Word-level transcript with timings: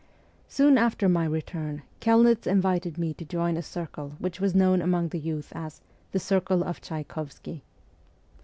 Soon 0.47 0.79
after 0.79 1.07
my 1.07 1.25
return 1.25 1.83
Kelnitz 1.99 2.47
invited 2.47 2.97
me 2.97 3.13
to 3.13 3.23
join 3.23 3.55
a 3.55 3.61
circle 3.61 4.13
which 4.17 4.39
was 4.41 4.55
known 4.55 4.81
among 4.81 5.09
the 5.09 5.19
youth 5.19 5.51
as' 5.53 5.79
the 6.11 6.17
Circle 6.19 6.63
of 6.63 6.81
Tchaykovsky.' 6.81 7.61